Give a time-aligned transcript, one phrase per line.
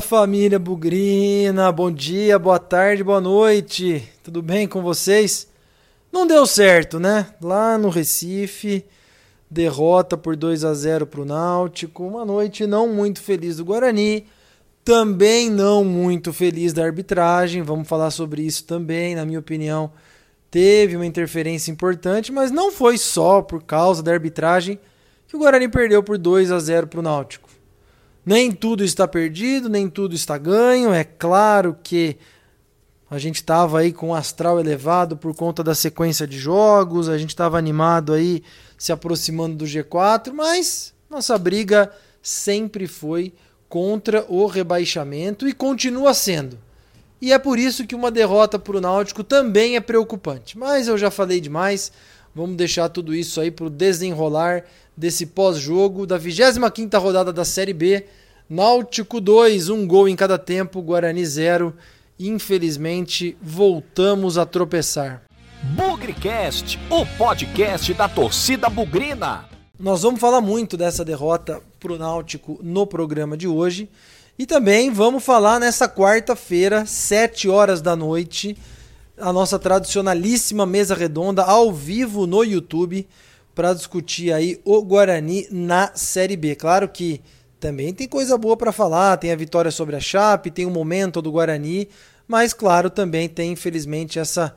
[0.00, 5.48] Família Bugrina, bom dia, boa tarde, boa noite, tudo bem com vocês?
[6.12, 7.26] Não deu certo, né?
[7.42, 8.84] Lá no Recife,
[9.50, 14.26] derrota por 2 a 0 para o Náutico, uma noite não muito feliz do Guarani,
[14.84, 19.90] também não muito feliz da arbitragem, vamos falar sobre isso também, na minha opinião,
[20.50, 24.78] teve uma interferência importante, mas não foi só por causa da arbitragem
[25.26, 27.47] que o Guarani perdeu por 2 a 0 para o Náutico.
[28.28, 30.92] Nem tudo está perdido, nem tudo está ganho.
[30.92, 32.18] É claro que
[33.10, 37.16] a gente estava aí com o astral elevado por conta da sequência de jogos, a
[37.16, 38.42] gente estava animado aí
[38.76, 43.32] se aproximando do G4, mas nossa briga sempre foi
[43.66, 46.58] contra o rebaixamento e continua sendo.
[47.22, 50.58] E é por isso que uma derrota para o Náutico também é preocupante.
[50.58, 51.90] Mas eu já falei demais,
[52.34, 54.64] vamos deixar tudo isso aí para o desenrolar
[54.96, 58.04] desse pós-jogo da 25ª rodada da Série B.
[58.48, 61.74] Náutico 2, um gol em cada tempo, Guarani 0.
[62.18, 65.22] Infelizmente, voltamos a tropeçar.
[65.62, 69.44] Bugrecast, o podcast da torcida bugrina.
[69.78, 73.88] Nós vamos falar muito dessa derrota para o Náutico no programa de hoje.
[74.38, 78.56] E também vamos falar nessa quarta-feira, 7 horas da noite,
[79.20, 83.06] a nossa tradicionalíssima mesa redonda ao vivo no YouTube
[83.54, 86.54] para discutir aí o Guarani na Série B.
[86.54, 87.20] Claro que
[87.58, 91.20] também tem coisa boa para falar, tem a vitória sobre a Chape, tem o momento
[91.20, 91.88] do Guarani,
[92.26, 94.54] mas claro, também tem infelizmente essa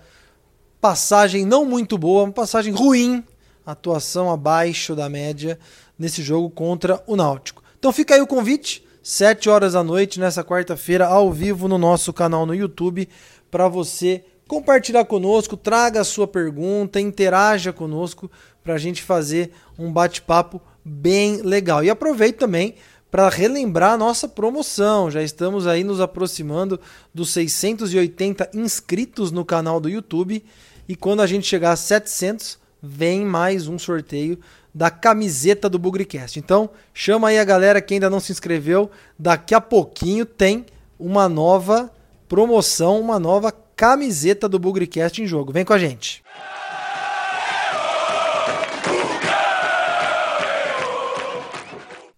[0.80, 3.24] passagem não muito boa, uma passagem ruim,
[3.66, 5.58] atuação abaixo da média
[5.98, 7.64] nesse jogo contra o Náutico.
[7.80, 12.14] Então fica aí o convite, 7 horas da noite nessa quarta-feira ao vivo no nosso
[12.14, 13.10] canal no YouTube
[13.50, 18.30] para você compartilhar conosco, traga a sua pergunta, interaja conosco
[18.62, 21.82] para a gente fazer um bate-papo bem legal.
[21.82, 22.76] E aproveito também
[23.10, 25.10] para relembrar a nossa promoção.
[25.10, 26.78] Já estamos aí nos aproximando
[27.14, 30.44] dos 680 inscritos no canal do YouTube
[30.86, 34.38] e quando a gente chegar a 700, vem mais um sorteio
[34.76, 36.38] da camiseta do Bugricast.
[36.38, 38.92] Então, chama aí a galera que ainda não se inscreveu.
[39.18, 40.66] Daqui a pouquinho tem
[41.00, 41.90] uma nova
[42.28, 43.50] promoção, uma nova
[43.82, 45.52] camiseta do Bugricast em jogo.
[45.52, 46.24] Vem com a gente.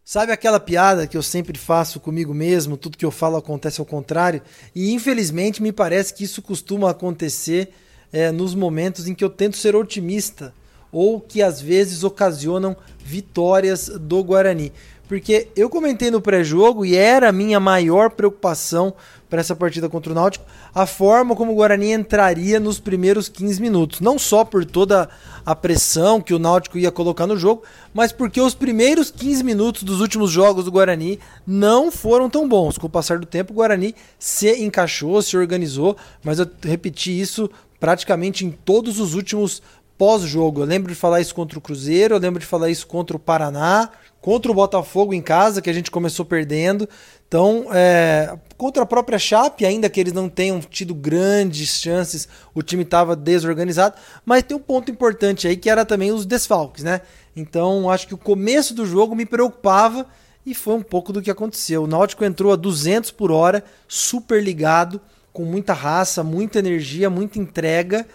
[0.03, 3.85] Sabe aquela piada que eu sempre faço comigo mesmo, tudo que eu falo acontece ao
[3.85, 4.41] contrário?
[4.75, 7.69] E infelizmente me parece que isso costuma acontecer
[8.11, 10.53] é, nos momentos em que eu tento ser otimista
[10.91, 14.73] ou que às vezes ocasionam vitórias do Guarani.
[15.07, 18.93] Porque eu comentei no pré-jogo e era a minha maior preocupação
[19.33, 23.59] para essa partida contra o Náutico, a forma como o Guarani entraria nos primeiros 15
[23.59, 23.99] minutos.
[23.99, 25.09] Não só por toda
[25.43, 29.81] a pressão que o Náutico ia colocar no jogo, mas porque os primeiros 15 minutos
[29.81, 32.77] dos últimos jogos do Guarani não foram tão bons.
[32.77, 37.49] Com o passar do tempo, o Guarani se encaixou, se organizou, mas eu repeti isso
[37.79, 39.63] praticamente em todos os últimos
[39.97, 40.61] pós-jogo.
[40.61, 43.19] Eu lembro de falar isso contra o Cruzeiro, eu lembro de falar isso contra o
[43.19, 43.89] Paraná,
[44.23, 46.87] contra o Botafogo em casa, que a gente começou perdendo.
[47.27, 52.63] Então, é, contra a própria Chape, ainda que eles não tenham tido grandes chances, o
[52.63, 53.95] time estava desorganizado,
[54.25, 57.01] mas tem um ponto importante aí que era também os desfalques, né?
[57.35, 60.07] Então, acho que o começo do jogo me preocupava
[60.45, 61.83] e foi um pouco do que aconteceu.
[61.83, 65.01] O Náutico entrou a 200 por hora, super ligado,
[65.33, 68.07] com muita raça, muita energia, muita entrega.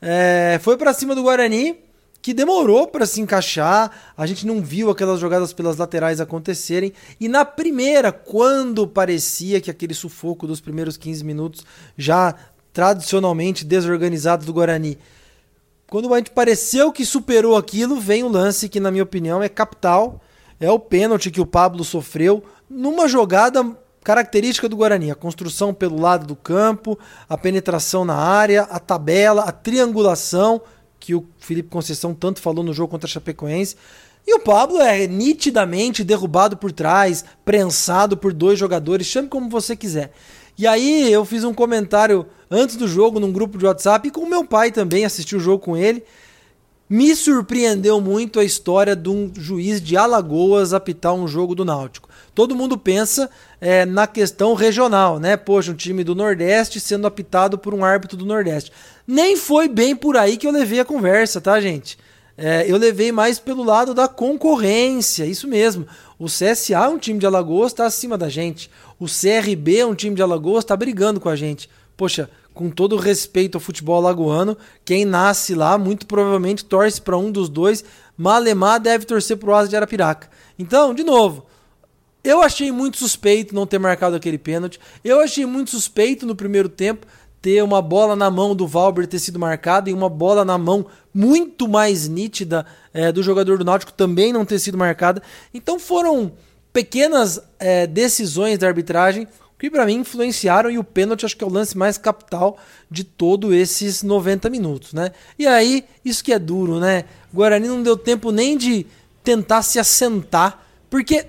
[0.00, 1.78] É, foi para cima do Guarani,
[2.22, 7.28] que demorou para se encaixar, a gente não viu aquelas jogadas pelas laterais acontecerem, e
[7.28, 11.66] na primeira, quando parecia que aquele sufoco dos primeiros 15 minutos,
[11.98, 12.36] já
[12.72, 14.96] tradicionalmente desorganizado do Guarani,
[15.88, 19.48] quando a gente pareceu que superou aquilo, vem o lance que, na minha opinião, é
[19.48, 20.20] capital,
[20.60, 26.00] é o pênalti que o Pablo sofreu numa jogada característica do Guarani, a construção pelo
[26.00, 30.62] lado do campo, a penetração na área, a tabela, a triangulação,
[31.02, 33.74] que o Felipe Conceição tanto falou no jogo contra a Chapecoense.
[34.24, 39.74] E o Pablo é nitidamente derrubado por trás, prensado por dois jogadores, chame como você
[39.74, 40.12] quiser.
[40.56, 44.26] E aí eu fiz um comentário antes do jogo num grupo de WhatsApp e com
[44.26, 46.04] meu pai também assisti o jogo com ele.
[46.92, 52.06] Me surpreendeu muito a história de um juiz de Alagoas apitar um jogo do Náutico.
[52.34, 55.38] Todo mundo pensa é, na questão regional, né?
[55.38, 58.70] Poxa, um time do Nordeste sendo apitado por um árbitro do Nordeste.
[59.06, 61.96] Nem foi bem por aí que eu levei a conversa, tá, gente?
[62.36, 65.86] É, eu levei mais pelo lado da concorrência, isso mesmo.
[66.18, 68.70] O CSA é um time de Alagoas, está acima da gente.
[69.00, 71.70] O CRB é um time de Alagoas, está brigando com a gente.
[71.96, 77.30] Poxa, com todo respeito ao futebol alagoano, quem nasce lá muito provavelmente torce para um
[77.30, 77.84] dos dois.
[78.16, 80.28] Malemar deve torcer para o Asa de Arapiraca.
[80.58, 81.46] Então, de novo,
[82.24, 84.78] Eu achei muito suspeito não ter marcado aquele pênalti.
[85.02, 87.04] Eu achei muito suspeito no primeiro tempo
[87.40, 90.86] ter uma bola na mão do Valber ter sido marcada e uma bola na mão
[91.12, 92.64] muito mais nítida
[92.94, 95.20] é, do jogador do Náutico também não ter sido marcada.
[95.52, 96.32] Então foram
[96.72, 99.26] pequenas é, decisões da arbitragem
[99.62, 102.58] que para mim influenciaram e o pênalti acho que é o lance mais capital
[102.90, 105.12] de todos esses 90 minutos, né?
[105.38, 107.04] E aí, isso que é duro, né?
[107.32, 108.84] O Guarani não deu tempo nem de
[109.22, 111.26] tentar se assentar, porque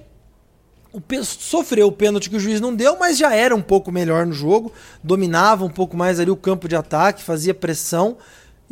[0.91, 4.25] o, sofreu o pênalti que o juiz não deu, mas já era um pouco melhor
[4.25, 8.17] no jogo, dominava um pouco mais ali o campo de ataque, fazia pressão.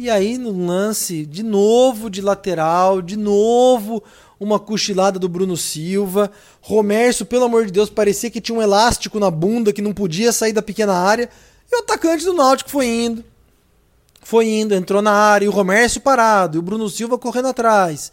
[0.02, 4.02] E aí no lance, de novo de lateral, de novo
[4.40, 6.32] uma cochilada do Bruno Silva.
[6.60, 10.32] Romércio, pelo amor de Deus, parecia que tinha um elástico na bunda que não podia
[10.32, 11.30] sair da pequena área.
[11.72, 13.24] E o atacante do Náutico foi indo.
[14.24, 18.12] Foi indo, entrou na área, e o Romércio parado, e o Bruno Silva correndo atrás.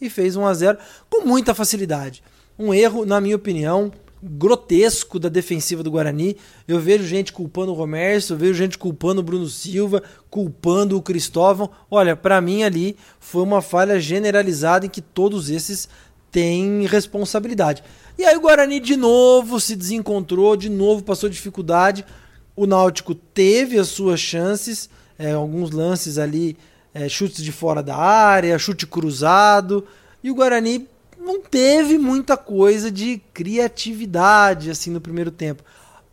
[0.00, 0.78] E fez 1 a 0
[1.10, 2.22] com muita facilidade.
[2.58, 6.36] Um erro, na minha opinião, grotesco da defensiva do Guarani.
[6.68, 11.02] Eu vejo gente culpando o Romércio, eu vejo gente culpando o Bruno Silva, culpando o
[11.02, 11.70] Cristóvão.
[11.90, 15.88] Olha, para mim ali foi uma falha generalizada em que todos esses
[16.30, 17.82] têm responsabilidade.
[18.18, 22.04] E aí o Guarani de novo se desencontrou, de novo passou dificuldade.
[22.54, 26.56] O Náutico teve as suas chances, é, alguns lances ali,
[26.92, 29.86] é, chutes de fora da área, chute cruzado.
[30.22, 30.86] E o Guarani
[31.20, 35.62] não teve muita coisa de criatividade assim no primeiro tempo.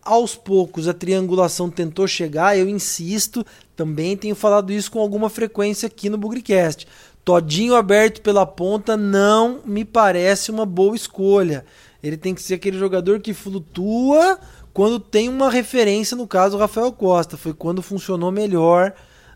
[0.01, 3.45] Aos poucos a triangulação tentou chegar, eu insisto,
[3.75, 6.87] também tenho falado isso com alguma frequência aqui no Bugricast.
[7.23, 11.65] Todinho aberto pela ponta não me parece uma boa escolha.
[12.01, 14.39] Ele tem que ser aquele jogador que flutua
[14.73, 17.35] quando tem uma referência, no caso o Rafael Costa.
[17.35, 18.93] Foi quando funcionou melhor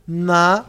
[0.08, 0.66] na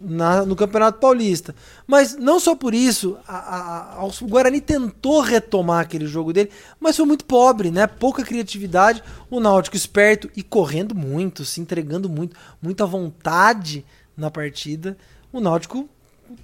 [0.00, 1.54] na, no Campeonato Paulista.
[1.86, 6.50] Mas não só por isso, a, a, a, o Guarani tentou retomar aquele jogo dele,
[6.78, 7.86] mas foi muito pobre, né?
[7.86, 9.02] Pouca criatividade.
[9.30, 13.84] O Náutico esperto e correndo muito, se entregando muito, muita vontade
[14.16, 14.96] na partida.
[15.32, 15.88] O Náutico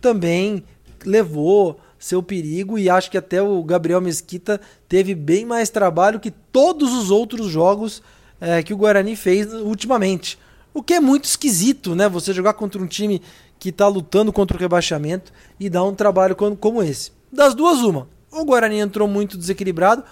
[0.01, 0.65] também
[1.05, 6.31] levou seu perigo e acho que até o Gabriel Mesquita teve bem mais trabalho que
[6.31, 8.03] todos os outros jogos
[8.41, 10.39] é, que o Guarani fez ultimamente.
[10.75, 12.09] O que é muito esquisito, né?
[12.09, 13.21] Você jogar contra um time
[13.59, 17.13] que está lutando contra o rebaixamento e dar um trabalho como esse.
[17.31, 18.09] Das duas, uma.
[18.31, 20.03] O Guarani entrou muito desequilibrado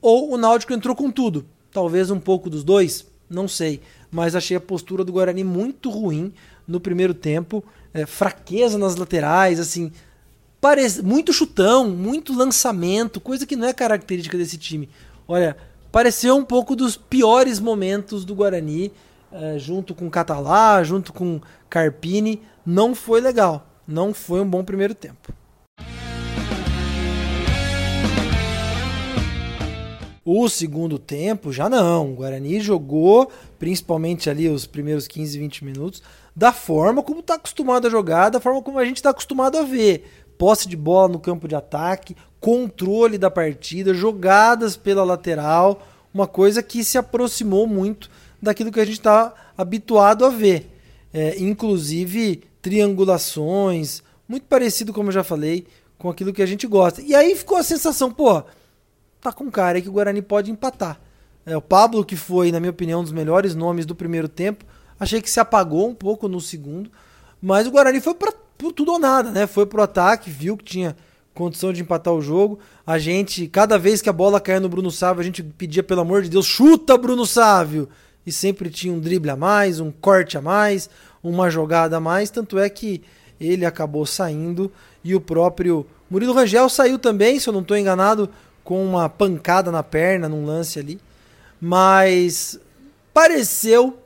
[0.00, 1.46] ou o Náutico entrou com tudo.
[1.72, 3.80] Talvez um pouco dos dois, não sei.
[4.10, 6.32] Mas achei a postura do Guarani muito ruim
[6.66, 7.64] no primeiro tempo.
[7.94, 9.92] É, fraqueza nas laterais, assim.
[10.60, 14.88] Parece, muito chutão, muito lançamento, coisa que não é característica desse time.
[15.26, 15.56] Olha,
[15.92, 18.92] pareceu um pouco dos piores momentos do Guarani
[19.32, 23.66] é, junto com Catalá, junto com Carpini, não foi legal.
[23.86, 25.32] Não foi um bom primeiro tempo.
[30.30, 32.12] O segundo tempo já não.
[32.12, 36.02] O Guarani jogou, principalmente ali os primeiros 15, 20 minutos,
[36.36, 39.62] da forma como está acostumado a jogar, da forma como a gente está acostumado a
[39.62, 40.04] ver.
[40.36, 45.80] Posse de bola no campo de ataque, controle da partida, jogadas pela lateral,
[46.12, 48.10] uma coisa que se aproximou muito
[48.40, 50.70] daquilo que a gente está habituado a ver.
[51.12, 57.00] É, inclusive triangulações, muito parecido, como eu já falei, com aquilo que a gente gosta.
[57.02, 58.42] E aí ficou a sensação, pô,
[59.20, 61.00] tá com cara aí que o Guarani pode empatar.
[61.46, 64.64] É, o Pablo, que foi, na minha opinião, um dos melhores nomes do primeiro tempo,
[65.00, 66.90] achei que se apagou um pouco no segundo,
[67.40, 69.46] mas o Guarani foi para tudo ou nada, né?
[69.46, 70.96] Foi pro ataque, viu que tinha
[71.32, 72.58] condição de empatar o jogo.
[72.84, 76.00] A gente, cada vez que a bola caía no Bruno Sávio, a gente pedia, pelo
[76.00, 77.88] amor de Deus, chuta Bruno Sávio!
[78.28, 80.90] E sempre tinha um drible a mais, um corte a mais,
[81.22, 83.02] uma jogada a mais, tanto é que
[83.40, 84.70] ele acabou saindo
[85.02, 88.28] e o próprio Murilo Rangel saiu também, se eu não estou enganado,
[88.62, 91.00] com uma pancada na perna num lance ali.
[91.58, 92.60] Mas
[93.14, 93.98] pareceu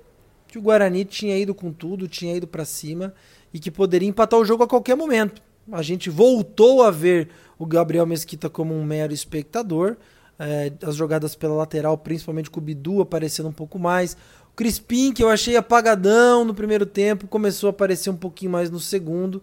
[0.47, 3.12] que o Guarani tinha ido com tudo, tinha ido para cima
[3.52, 5.43] e que poderia empatar o jogo a qualquer momento.
[5.73, 9.97] A gente voltou a ver o Gabriel Mesquita como um mero espectador
[10.38, 14.16] é, as jogadas pela lateral, principalmente com o Bidu aparecendo um pouco mais.
[14.52, 18.70] O Crispim, que eu achei apagadão no primeiro tempo, começou a aparecer um pouquinho mais
[18.70, 19.42] no segundo.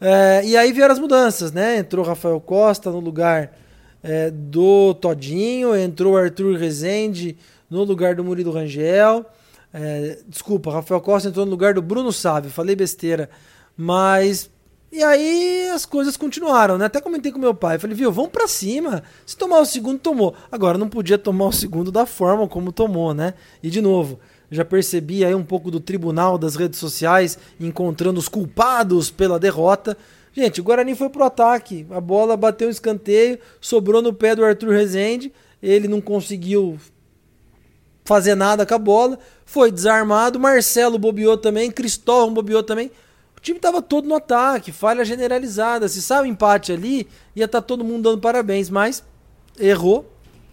[0.00, 1.78] É, e aí vieram as mudanças, né?
[1.78, 3.56] Entrou Rafael Costa no lugar
[4.02, 7.36] é, do Todinho, entrou Arthur Rezende
[7.68, 9.26] no lugar do Murilo Rangel.
[9.72, 13.28] É, desculpa, Rafael Costa entrou no lugar do Bruno Sávio, falei besteira.
[13.76, 14.48] Mas
[14.96, 16.86] e aí as coisas continuaram, né?
[16.86, 19.02] Até comentei com meu pai, falei, viu, vamos para cima.
[19.24, 20.34] Se tomar o segundo, tomou.
[20.50, 23.34] Agora não podia tomar o segundo da forma como tomou, né?
[23.62, 24.18] E de novo,
[24.50, 29.96] já percebi aí um pouco do tribunal das redes sociais encontrando os culpados pela derrota.
[30.32, 34.44] Gente, o Guarani foi pro ataque, a bola bateu o escanteio, sobrou no pé do
[34.44, 36.78] Arthur Rezende ele não conseguiu
[38.04, 42.90] fazer nada com a bola, foi desarmado, Marcelo bobeou também, Cristóvão bobeou também.
[43.46, 45.86] Time estava todo no ataque, falha generalizada.
[45.86, 49.04] Se sai o empate ali, ia estar tá todo mundo dando parabéns, mas
[49.56, 50.04] errou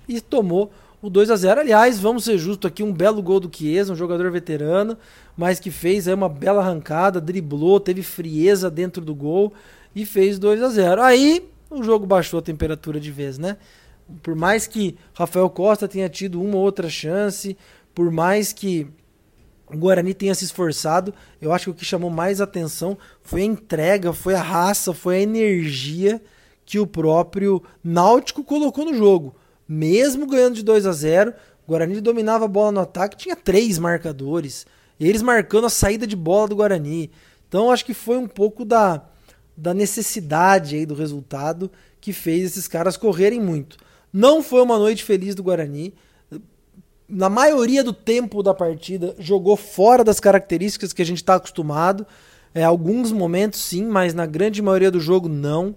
[0.08, 0.72] e tomou
[1.02, 3.96] o 2 a 0 Aliás, vamos ser justos aqui, um belo gol do Chiesa, um
[3.96, 4.96] jogador veterano,
[5.36, 9.52] mas que fez aí uma bela arrancada, driblou, teve frieza dentro do gol
[9.96, 13.58] e fez 2 a 0 Aí o jogo baixou a temperatura de vez, né?
[14.22, 17.58] Por mais que Rafael Costa tenha tido uma ou outra chance,
[17.96, 18.88] por mais que
[19.68, 23.46] o Guarani tenha se esforçado, eu acho que o que chamou mais atenção foi a
[23.46, 26.22] entrega, foi a raça, foi a energia
[26.66, 29.36] que o próprio Náutico colocou no jogo
[29.68, 31.34] mesmo ganhando de 2 a 0
[31.66, 34.66] o Guarani dominava a bola no ataque, tinha três marcadores.
[35.00, 37.10] Eles marcando a saída de bola do Guarani.
[37.48, 39.02] Então acho que foi um pouco da,
[39.56, 43.78] da necessidade aí do resultado que fez esses caras correrem muito.
[44.12, 45.94] Não foi uma noite feliz do Guarani.
[47.08, 52.06] Na maioria do tempo da partida, jogou fora das características que a gente está acostumado.
[52.54, 55.76] É, alguns momentos sim, mas na grande maioria do jogo não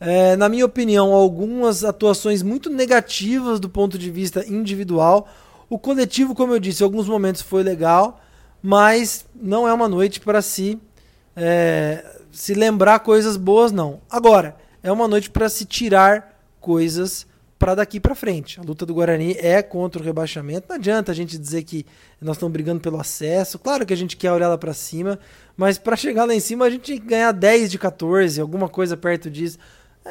[0.00, 5.28] é, na minha opinião, algumas atuações muito negativas do ponto de vista individual.
[5.68, 8.20] O coletivo, como eu disse, em alguns momentos foi legal,
[8.62, 10.78] mas não é uma noite para se,
[11.34, 14.00] é, se lembrar coisas boas, não.
[14.08, 17.26] Agora, é uma noite para se tirar coisas
[17.58, 18.60] para daqui para frente.
[18.60, 20.66] A luta do Guarani é contra o rebaixamento.
[20.68, 21.84] Não adianta a gente dizer que
[22.20, 23.58] nós estamos brigando pelo acesso.
[23.58, 25.18] Claro que a gente quer olhar lá para cima,
[25.56, 28.68] mas para chegar lá em cima a gente tem que ganhar 10 de 14, alguma
[28.68, 29.58] coisa perto disso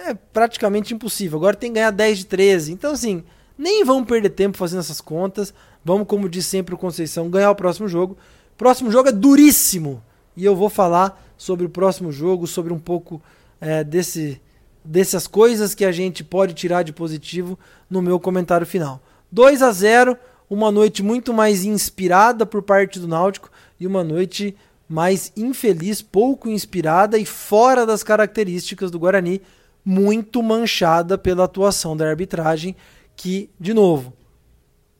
[0.06, 1.38] é praticamente impossível.
[1.38, 2.74] Agora tem que ganhar 10 de 13.
[2.74, 3.24] Então, assim,
[3.58, 5.54] nem vamos perder tempo fazendo essas contas.
[5.84, 8.18] Vamos, como diz sempre o Conceição, ganhar o próximo jogo.
[8.58, 10.04] Próximo jogo é duríssimo.
[10.36, 13.22] E eu vou falar sobre o próximo jogo, sobre um pouco
[13.60, 14.40] é, desse,
[14.88, 19.02] dessas coisas que a gente pode tirar de positivo no meu comentário final.
[19.32, 20.18] 2 a 0
[20.50, 24.56] uma noite muito mais inspirada por parte do Náutico e uma noite
[24.88, 29.42] mais infeliz, pouco inspirada e fora das características do Guarani,
[29.84, 32.74] muito manchada pela atuação da arbitragem,
[33.14, 34.14] que, de novo,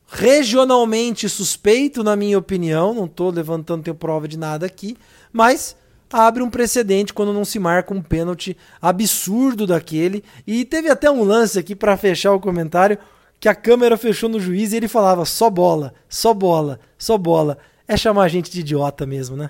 [0.06, 4.98] regionalmente suspeito, na minha opinião, não estou levantando prova de nada aqui,
[5.32, 5.78] mas
[6.12, 10.24] abre um precedente quando não se marca um pênalti absurdo daquele.
[10.46, 12.98] E teve até um lance aqui para fechar o comentário
[13.40, 17.58] que a câmera fechou no juiz e ele falava só bola, só bola, só bola.
[17.88, 19.50] É chamar a gente de idiota mesmo, né?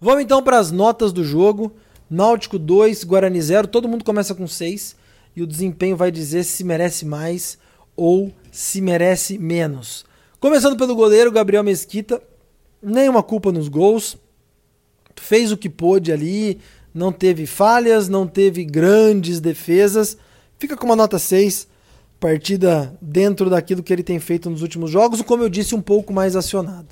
[0.00, 1.74] Vamos então para as notas do jogo.
[2.10, 3.66] Náutico 2, Guarani 0.
[3.66, 4.94] Todo mundo começa com 6
[5.34, 7.58] e o desempenho vai dizer se merece mais
[7.96, 10.04] ou se merece menos.
[10.40, 12.22] Começando pelo goleiro Gabriel Mesquita,
[12.82, 14.16] nenhuma culpa nos gols.
[15.16, 16.60] Fez o que pôde ali,
[16.92, 20.16] não teve falhas, não teve grandes defesas.
[20.58, 21.66] Fica com uma nota 6.
[22.20, 26.12] Partida dentro daquilo que ele tem feito nos últimos jogos, como eu disse, um pouco
[26.12, 26.88] mais acionada.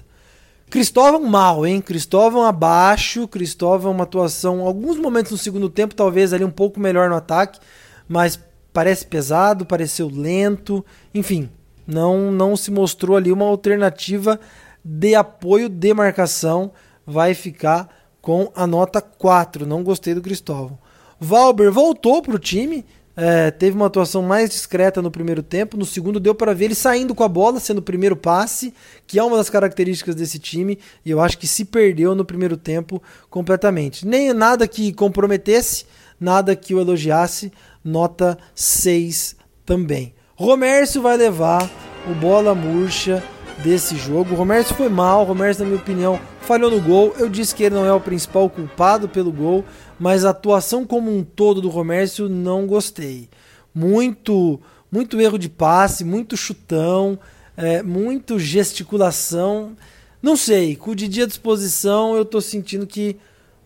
[0.68, 1.80] Cristóvão mal, hein?
[1.80, 7.11] Cristóvão abaixo, Cristóvão uma atuação, alguns momentos no segundo tempo, talvez ali um pouco melhor
[7.11, 7.61] no ataque,
[8.09, 8.40] mas
[8.72, 11.50] parece pesado, pareceu lento, enfim,
[11.86, 14.38] não não se mostrou ali uma alternativa
[14.84, 16.72] de apoio de marcação,
[17.06, 17.88] vai ficar
[18.20, 20.78] com a nota 4, não gostei do Cristóvão.
[21.20, 25.76] Valber voltou para o time, é, teve uma atuação mais discreta no primeiro tempo.
[25.76, 28.72] No segundo, deu para ver ele saindo com a bola, sendo o primeiro passe,
[29.06, 30.78] que é uma das características desse time.
[31.04, 34.06] E eu acho que se perdeu no primeiro tempo completamente.
[34.06, 35.84] Nem nada que comprometesse,
[36.18, 37.52] nada que o elogiasse.
[37.84, 40.14] Nota 6 também.
[40.34, 41.70] Romércio vai levar
[42.10, 43.22] o bola murcha
[43.62, 44.34] desse jogo.
[44.34, 45.24] Romércio foi mal.
[45.24, 47.14] Romércio, na minha opinião, falhou no gol.
[47.18, 49.64] Eu disse que ele não é o principal culpado pelo gol
[50.02, 53.28] mas a atuação como um todo do Romércio não gostei.
[53.72, 54.60] Muito,
[54.90, 57.16] muito erro de passe, muito chutão,
[57.56, 59.76] é, muito gesticulação.
[60.20, 63.16] Não sei, com o Didi à disposição, eu tô sentindo que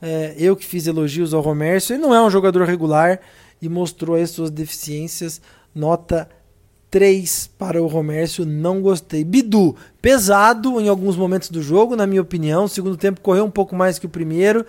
[0.02, 3.18] é, eu que fiz elogios ao Romércio, ele não é um jogador regular
[3.60, 5.40] e mostrou aí suas deficiências.
[5.74, 6.28] Nota
[6.90, 9.24] 3 para o Romércio, não gostei.
[9.24, 12.64] Bidu, pesado em alguns momentos do jogo, na minha opinião.
[12.64, 14.64] O segundo tempo correu um pouco mais que o primeiro.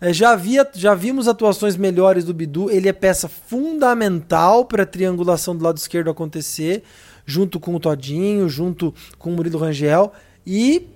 [0.00, 4.86] É, já, havia, já vimos atuações melhores do Bidu, ele é peça fundamental para a
[4.86, 6.84] triangulação do lado esquerdo acontecer,
[7.26, 10.12] junto com o Todinho, junto com o Murilo Rangel,
[10.46, 10.88] e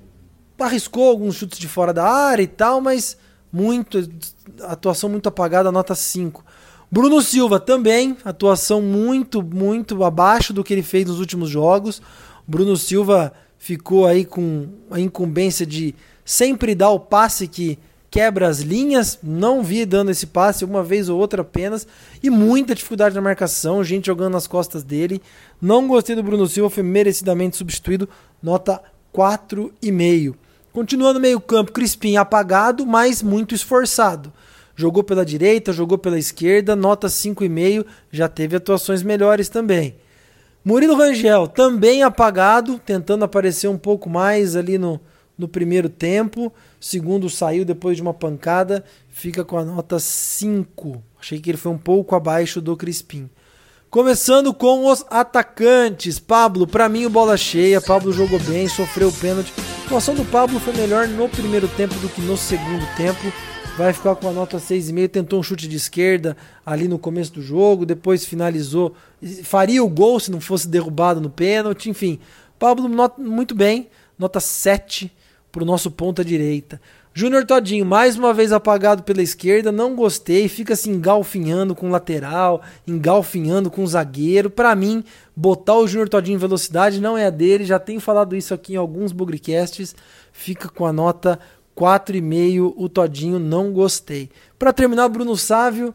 [0.57, 3.17] arriscou alguns chutes de fora da área e tal, mas
[3.53, 4.09] muito
[4.61, 6.45] atuação muito apagada, nota 5.
[6.93, 12.03] Bruno Silva também, atuação muito, muito abaixo do que ele fez nos últimos jogos.
[12.47, 17.79] Bruno Silva ficou aí com a incumbência de sempre dar o passe que
[18.11, 21.89] quebra as linhas, não vi dando esse passe uma vez ou outra apenas,
[22.23, 25.23] e muita dificuldade na marcação, gente jogando nas costas dele.
[25.59, 28.07] Não gostei do Bruno Silva, foi merecidamente substituído,
[28.43, 28.83] nota
[29.15, 30.35] 4,5.
[30.75, 34.31] Continua no meio-campo, Crispim apagado, mas muito esforçado.
[34.83, 39.95] Jogou pela direita, jogou pela esquerda, nota 5,5, já teve atuações melhores também.
[40.65, 45.01] Murilo Rangel, também apagado, tentando aparecer um pouco mais ali no,
[45.39, 46.53] no primeiro tempo.
[46.81, 51.01] Segundo saiu depois de uma pancada, fica com a nota 5.
[51.21, 53.31] Achei que ele foi um pouco abaixo do Crispim.
[53.89, 56.19] Começando com os atacantes.
[56.19, 57.81] Pablo, para mim o bola cheia.
[57.81, 59.53] Pablo jogou bem, sofreu o pênalti.
[59.57, 63.33] A atuação do Pablo foi melhor no primeiro tempo do que no segundo tempo.
[63.77, 65.09] Vai ficar com a nota 6,5.
[65.09, 68.95] Tentou um chute de esquerda ali no começo do jogo, depois finalizou.
[69.45, 71.89] Faria o gol se não fosse derrubado no pênalti.
[71.89, 72.19] Enfim,
[72.59, 72.89] Pablo
[73.19, 73.89] muito bem,
[74.19, 75.11] nota 7
[75.51, 76.81] para o nosso ponta direita.
[77.15, 81.91] Júnior Todinho, mais uma vez apagado pela esquerda, não gostei, fica se engalfinhando com o
[81.91, 84.49] lateral, engalfinhando com o zagueiro.
[84.49, 85.05] Para mim,
[85.37, 88.75] botar o Júnior Todinho em velocidade não é a dele, já tenho falado isso aqui
[88.75, 89.95] em alguns bugricasts,
[90.33, 91.39] fica com a nota
[91.77, 94.31] 4,5 o Todinho, não gostei.
[94.59, 95.95] Para terminar, Bruno Sávio,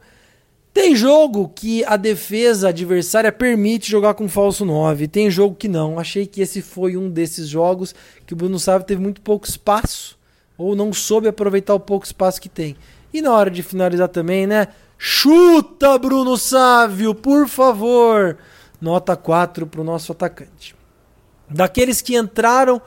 [0.73, 5.97] tem jogo que a defesa adversária permite jogar com falso 9, tem jogo que não.
[5.97, 10.17] Achei que esse foi um desses jogos que o Bruno Sávio teve muito pouco espaço
[10.57, 12.75] ou não soube aproveitar o pouco espaço que tem.
[13.13, 14.67] E na hora de finalizar também, né?
[14.97, 18.37] Chuta, Bruno Sávio, por favor!
[18.79, 20.75] Nota 4 para o nosso atacante.
[21.49, 22.81] Daqueles que entraram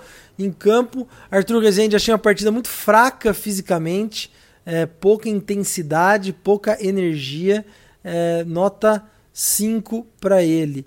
[0.44, 4.30] em campo, Arthur Rezende achei uma partida muito fraca fisicamente,
[4.64, 7.64] é, pouca intensidade, pouca energia
[8.04, 10.86] é, nota 5 para ele.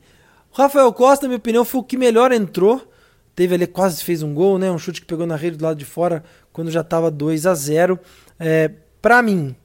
[0.51, 2.88] Rafael Costa, na minha opinião, foi o que melhor entrou.
[3.36, 4.69] Teve ali, quase fez um gol, né?
[4.69, 7.56] Um chute que pegou na rede do lado de fora quando já estava 2 a
[7.56, 7.99] 0
[8.39, 8.69] é,
[9.01, 9.56] Para mim,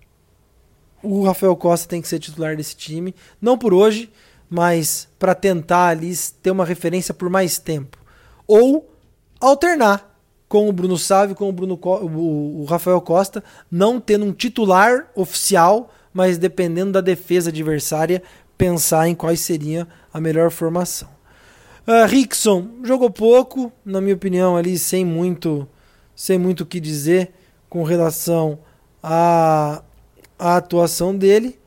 [1.02, 3.14] o Rafael Costa tem que ser titular desse time.
[3.40, 4.10] Não por hoje,
[4.48, 7.98] mas para tentar ali ter uma referência por mais tempo.
[8.46, 8.90] Ou
[9.40, 10.08] alternar
[10.48, 15.92] com o Bruno Sávio, com o, Bruno, o, Rafael Costa, não tendo um titular oficial,
[16.12, 18.22] mas dependendo da defesa adversária,
[18.56, 21.08] pensar em quais seria a melhor formação.
[21.86, 25.68] Uh, Rickson jogou pouco, na minha opinião, ali sem muito,
[26.14, 27.32] sem muito o que dizer
[27.68, 28.58] com relação
[29.02, 29.82] à,
[30.38, 31.58] à atuação dele.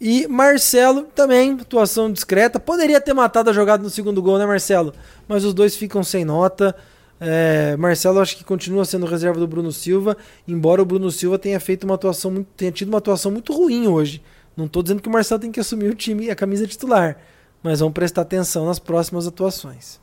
[0.00, 2.58] E Marcelo também, atuação discreta.
[2.58, 4.94] Poderia ter matado a jogada no segundo gol, né, Marcelo?
[5.28, 6.74] Mas os dois ficam sem nota.
[7.20, 10.16] É, Marcelo acho que continua sendo reserva do Bruno Silva,
[10.48, 13.86] embora o Bruno Silva tenha feito uma atuação muito, tenha tido uma atuação muito ruim
[13.86, 14.22] hoje.
[14.56, 17.18] Não estou dizendo que o Marcelo tem que assumir o time, a camisa titular,
[17.62, 20.00] mas vamos prestar atenção nas próximas atuações.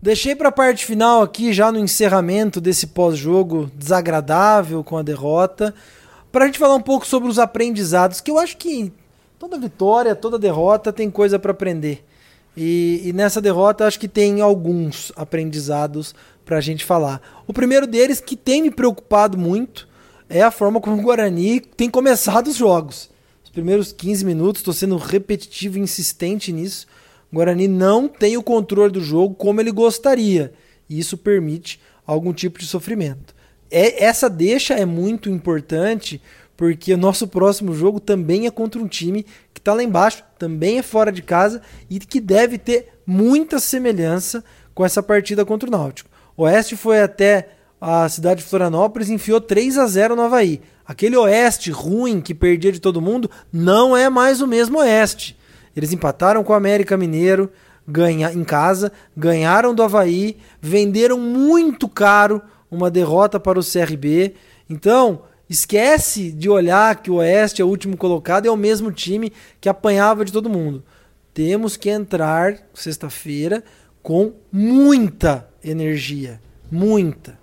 [0.00, 5.74] Deixei para a parte final aqui, já no encerramento desse pós-jogo desagradável com a derrota,
[6.30, 8.92] para a gente falar um pouco sobre os aprendizados, que eu acho que
[9.38, 12.04] toda vitória, toda derrota tem coisa para aprender.
[12.56, 17.42] E, e, nessa derrota acho que tem alguns aprendizados para a gente falar.
[17.46, 19.86] O primeiro deles, que tem me preocupado muito,
[20.28, 23.10] é a forma como o Guarani tem começado os jogos.
[23.44, 26.86] Os primeiros 15 minutos, estou sendo repetitivo e insistente nisso.
[27.30, 30.52] O Guarani não tem o controle do jogo como ele gostaria.
[30.90, 33.34] E isso permite algum tipo de sofrimento.
[33.70, 36.20] É, essa deixa é muito importante
[36.58, 39.22] porque o nosso próximo jogo também é contra um time
[39.54, 44.44] que está lá embaixo, também é fora de casa e que deve ter muita semelhança
[44.74, 46.10] com essa partida contra o Náutico.
[46.36, 50.60] O Oeste foi até a cidade de Florianópolis e enfiou 3 a 0 no Havaí.
[50.84, 55.38] Aquele Oeste ruim que perdia de todo mundo não é mais o mesmo Oeste.
[55.76, 57.48] Eles empataram com o América Mineiro
[57.86, 64.34] ganha, em casa, ganharam do Havaí, venderam muito caro uma derrota para o CRB.
[64.68, 68.92] Então, Esquece de olhar que o Oeste é o último colocado e é o mesmo
[68.92, 70.84] time que apanhava de todo mundo.
[71.32, 73.64] Temos que entrar sexta-feira
[74.02, 76.40] com muita energia.
[76.70, 77.38] Muita.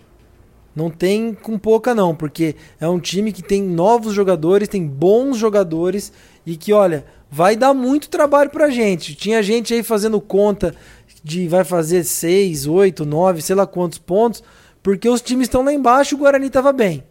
[0.76, 5.38] Não tem com pouca, não, porque é um time que tem novos jogadores, tem bons
[5.38, 6.12] jogadores
[6.46, 9.16] e que, olha, vai dar muito trabalho pra gente.
[9.16, 10.76] Tinha gente aí fazendo conta
[11.24, 14.44] de vai fazer 6, 8, 9, sei lá quantos pontos,
[14.84, 17.04] porque os times estão lá embaixo e o Guarani estava bem.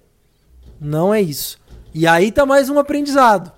[0.85, 1.57] Não é isso.
[1.95, 3.51] E aí tá mais um aprendizado.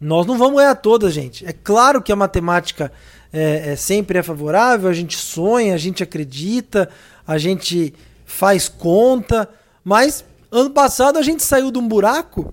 [0.00, 1.46] Nós não vamos ganhar todas, gente.
[1.46, 2.90] É claro que a matemática
[3.32, 6.90] é, é, sempre é favorável, a gente sonha, a gente acredita,
[7.24, 7.94] a gente
[8.26, 9.48] faz conta,
[9.84, 12.52] mas ano passado a gente saiu de um buraco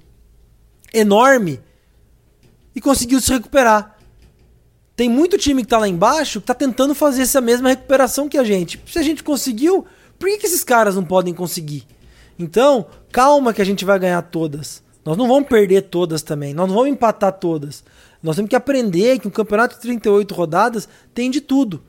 [0.93, 1.59] enorme
[2.75, 3.97] e conseguiu se recuperar.
[4.95, 8.37] Tem muito time que tá lá embaixo que tá tentando fazer essa mesma recuperação que
[8.37, 8.79] a gente.
[8.85, 9.87] Se a gente conseguiu,
[10.19, 11.87] por que, que esses caras não podem conseguir?
[12.39, 14.81] Então, calma que a gente vai ganhar todas.
[15.05, 16.53] Nós não vamos perder todas também.
[16.53, 17.83] Nós não vamos empatar todas.
[18.23, 21.83] Nós temos que aprender que um campeonato de 38 rodadas tem de tudo.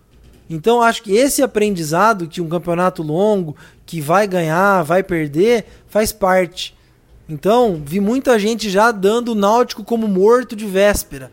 [0.48, 6.10] Então, acho que esse aprendizado que um campeonato longo, que vai ganhar, vai perder, faz
[6.10, 6.76] parte.
[7.28, 11.30] Então, vi muita gente já dando o Náutico como morto de véspera.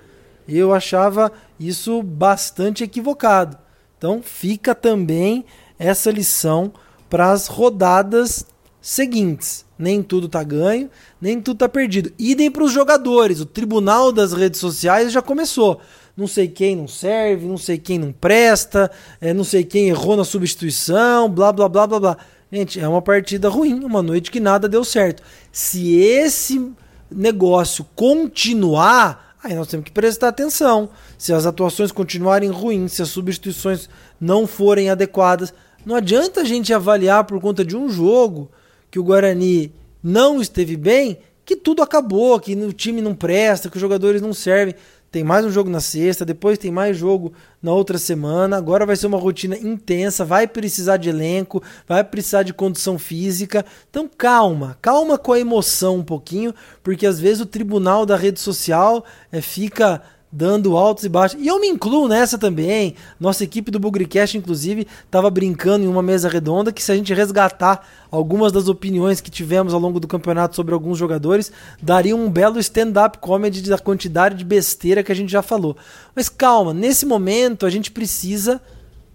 [0.48, 3.58] Eu achava isso bastante equivocado.
[3.98, 5.44] Então fica também
[5.78, 6.72] essa lição
[7.10, 8.46] para as rodadas
[8.82, 9.66] seguintes.
[9.78, 10.90] Nem tudo tá ganho,
[11.22, 12.12] nem tudo tá perdido.
[12.18, 13.40] Idem para os jogadores.
[13.40, 15.80] O tribunal das redes sociais já começou.
[16.16, 18.90] Não sei quem não serve, não sei quem não presta,
[19.22, 22.18] é, não sei quem errou na substituição, blá blá blá blá blá.
[22.52, 25.22] Gente, é uma partida ruim, uma noite que nada deu certo.
[25.52, 26.72] Se esse
[27.12, 30.90] negócio continuar, Aí nós temos que prestar atenção.
[31.18, 33.88] Se as atuações continuarem ruins, se as substituições
[34.20, 35.54] não forem adequadas,
[35.86, 38.52] não adianta a gente avaliar por conta de um jogo
[38.89, 39.71] que o Guarani
[40.04, 44.34] não esteve bem, que tudo acabou, que o time não presta, que os jogadores não
[44.34, 44.76] servem.
[45.10, 48.58] Tem mais um jogo na sexta, depois tem mais jogo na outra semana.
[48.58, 53.65] Agora vai ser uma rotina intensa, vai precisar de elenco, vai precisar de condição física.
[53.89, 58.39] Então calma, calma com a emoção um pouquinho, porque às vezes o tribunal da rede
[58.41, 61.40] social é, fica dando altos e baixos.
[61.42, 62.96] E eu me incluo nessa também.
[63.20, 67.13] Nossa equipe do Bugricast, inclusive, estava brincando em uma mesa redonda que se a gente
[67.13, 72.30] resgatar algumas das opiniões que tivemos ao longo do campeonato sobre alguns jogadores, daria um
[72.30, 75.78] belo stand-up comedy da quantidade de besteira que a gente já falou.
[76.16, 78.62] Mas calma, nesse momento a gente precisa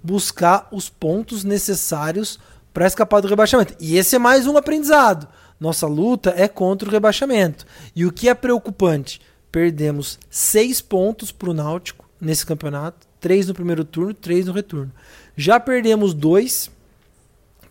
[0.03, 2.38] buscar os pontos necessários
[2.72, 3.75] para escapar do rebaixamento.
[3.79, 5.29] E esse é mais um aprendizado.
[5.61, 7.64] Nossa luta é contra o rebaixamento.
[7.94, 9.20] E o que é preocupante?
[9.53, 13.07] Perdemos seis pontos para o Náutico nesse campeonato.
[13.21, 14.91] Três no primeiro turno, três no retorno.
[15.37, 16.71] Já perdemos dois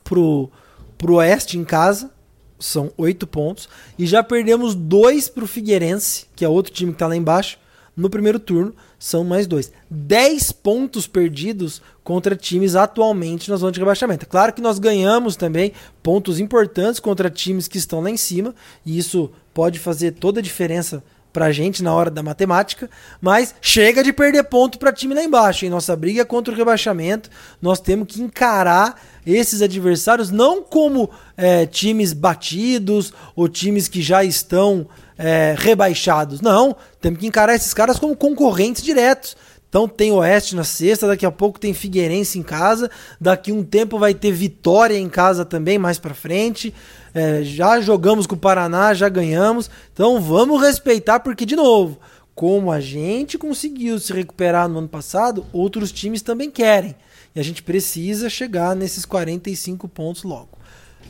[0.03, 0.49] pro,
[0.97, 2.11] pro Oeste em casa,
[2.59, 3.67] são oito pontos.
[3.97, 7.57] E já perdemos dois pro Figueirense, que é outro time que está lá embaixo,
[7.97, 9.71] no primeiro turno, são mais dois.
[9.89, 14.27] Dez pontos perdidos contra times atualmente na zona de rebaixamento.
[14.27, 18.97] Claro que nós ganhamos também pontos importantes contra times que estão lá em cima, e
[18.97, 22.89] isso pode fazer toda a diferença pra gente na hora da matemática,
[23.19, 25.65] mas chega de perder ponto para time lá embaixo.
[25.65, 27.29] Em nossa briga contra o rebaixamento,
[27.61, 34.23] nós temos que encarar esses adversários não como é, times batidos ou times que já
[34.23, 36.41] estão é, rebaixados.
[36.41, 39.37] Não, temos que encarar esses caras como concorrentes diretos.
[39.71, 43.97] Então tem Oeste na sexta, daqui a pouco tem Figueirense em casa, daqui um tempo
[43.97, 46.73] vai ter Vitória em casa também mais para frente.
[47.13, 49.71] É, já jogamos com o Paraná, já ganhamos.
[49.93, 51.97] Então vamos respeitar porque de novo,
[52.35, 56.93] como a gente conseguiu se recuperar no ano passado, outros times também querem.
[57.33, 60.49] E a gente precisa chegar nesses 45 pontos logo.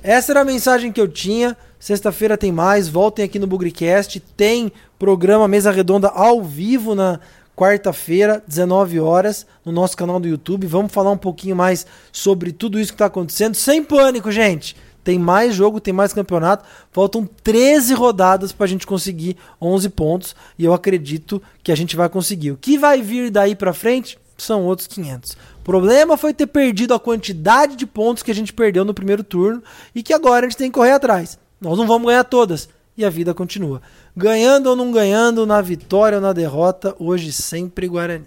[0.03, 1.57] Essa era a mensagem que eu tinha.
[1.79, 2.87] Sexta-feira tem mais.
[2.87, 4.19] Voltem aqui no Bugricast.
[4.37, 7.19] Tem programa Mesa Redonda ao vivo na
[7.61, 10.65] quarta-feira, 19 horas, no nosso canal do YouTube.
[10.65, 13.53] Vamos falar um pouquinho mais sobre tudo isso que está acontecendo.
[13.53, 14.75] Sem pânico, gente!
[15.03, 16.65] Tem mais jogo, tem mais campeonato.
[16.91, 20.35] Faltam 13 rodadas para a gente conseguir 11 pontos.
[20.57, 22.49] E eu acredito que a gente vai conseguir.
[22.51, 25.33] O que vai vir daí para frente são outros 500.
[25.33, 29.23] O problema foi ter perdido a quantidade de pontos que a gente perdeu no primeiro
[29.23, 29.61] turno
[29.93, 31.37] e que agora a gente tem que correr atrás.
[31.59, 32.69] Nós não vamos ganhar todas
[33.01, 33.81] e a vida continua.
[34.15, 38.25] Ganhando ou não ganhando, na vitória ou na derrota, hoje sempre Guarani.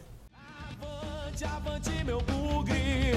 [0.83, 3.15] Avante, avante, meu bugre,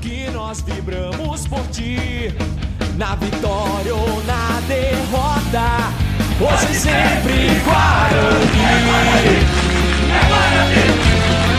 [0.00, 2.32] que nós vibramos por ti,
[2.96, 5.90] na vitória ou na derrota,
[6.40, 8.62] hoje sempre Guarani.
[8.62, 9.36] É Guarani,
[10.08, 10.84] é Guarani,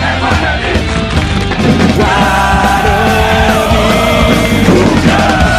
[0.02, 0.74] é Guarani.
[1.98, 3.14] Guarani.
[5.06, 5.53] Guarani.